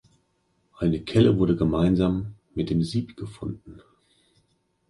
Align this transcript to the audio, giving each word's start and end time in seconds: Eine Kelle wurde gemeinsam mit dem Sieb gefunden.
Eine 0.79 1.01
Kelle 1.03 1.37
wurde 1.37 1.55
gemeinsam 1.55 2.33
mit 2.55 2.71
dem 2.71 2.81
Sieb 2.81 3.15
gefunden. 3.15 3.83